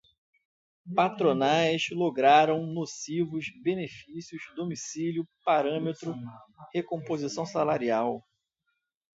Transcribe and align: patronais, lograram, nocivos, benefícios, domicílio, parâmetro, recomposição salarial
patronais, 0.95 1.83
lograram, 1.91 2.65
nocivos, 2.65 3.45
benefícios, 3.63 4.41
domicílio, 4.55 5.27
parâmetro, 5.45 6.15
recomposição 6.73 7.45
salarial 7.45 8.19